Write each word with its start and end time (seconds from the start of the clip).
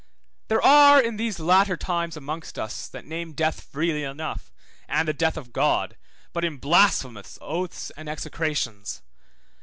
There 0.47 0.63
are 0.63 0.99
in 0.99 1.17
these 1.17 1.39
latter 1.39 1.77
times 1.77 2.17
amongst 2.17 2.57
us 2.57 2.87
that 2.87 3.05
name 3.05 3.33
death 3.33 3.61
freely 3.61 4.01
enough, 4.03 4.51
and 4.87 5.07
the 5.07 5.13
death 5.13 5.37
of 5.37 5.53
God, 5.53 5.95
but 6.33 6.43
in 6.43 6.57
blasphemous 6.57 7.37
oaths 7.39 7.91
and 7.95 8.09
execrations. 8.09 9.03